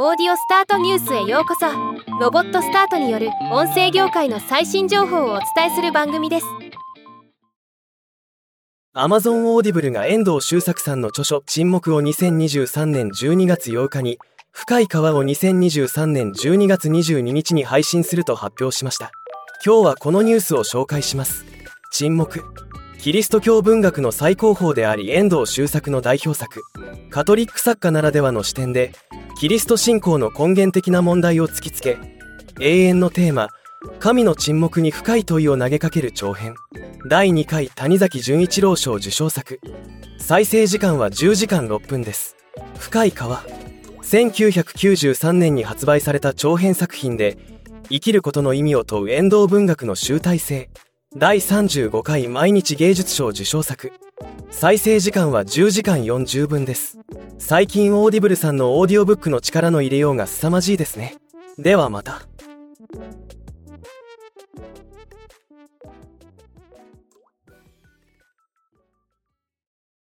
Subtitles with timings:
[0.00, 1.66] オーディオスタートニュースへようこそ。
[2.20, 6.46] ロボットスタートによる音声業界の最新情報をお伝えする番組です。
[8.94, 14.20] Amazon オーディブルが遠藤周作さんの著書「沈黙」を2023年12月8日に
[14.52, 19.10] 深い河を2023年12月22日に配信すると発表しました。
[19.66, 21.44] 今日はこのニュースを紹介します。
[21.90, 22.44] 沈黙。
[23.00, 26.62] キリスト教文学の最高峰であり遠藤周作の代表作
[27.10, 28.92] カトリック作家ならではの視点で
[29.38, 31.96] キリスト信仰の根源的な問題を突きつけ
[32.58, 33.50] 永遠のテーマ
[34.00, 36.56] 神の沈黙に深い問いを投げかける長編。
[37.08, 39.60] 第2回谷崎潤一郎賞受賞作。
[40.18, 42.34] 再生時間は10時間6分です。
[42.80, 43.44] 深い川。
[44.02, 47.38] 1993年に発売された長編作品で
[47.88, 50.68] 生きることの意味を問う遠藤文学の集大成。
[51.16, 53.92] 第35回毎日芸術賞受賞作。
[54.50, 56.97] 再生時間は10時間40分です。
[57.38, 61.14] 最近 Audible さんのオーディオブックの力の入れようが凄まじいですね。
[61.56, 62.22] ではまた。